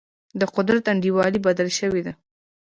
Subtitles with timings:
[0.39, 2.13] د قدرت انډول بدل شوی دی.